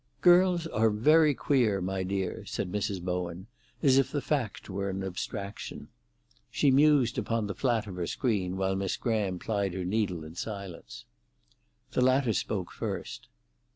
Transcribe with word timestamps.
"Girls 0.21 0.65
are 0.65 0.89
very 0.89 1.35
queer, 1.35 1.79
my 1.79 2.01
dear," 2.01 2.43
said 2.47 2.71
Mrs. 2.71 2.99
Bowen, 3.03 3.45
as 3.83 3.99
if 3.99 4.11
the 4.11 4.19
fact 4.19 4.67
were 4.67 4.89
an 4.89 5.03
abstraction. 5.03 5.89
She 6.49 6.71
mused 6.71 7.19
upon 7.19 7.45
the 7.45 7.53
flat 7.53 7.85
of 7.85 7.97
her 7.97 8.07
screen, 8.07 8.57
while 8.57 8.75
Miss 8.75 8.97
Graham 8.97 9.37
plied 9.37 9.75
her 9.75 9.85
needle 9.85 10.23
in 10.23 10.33
silence. 10.33 11.05
The 11.91 12.01
latter 12.01 12.33
spoke 12.33 12.71
first. 12.71 13.27